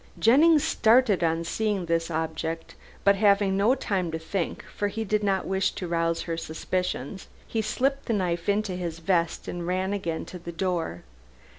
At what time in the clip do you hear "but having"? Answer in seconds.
3.03-3.55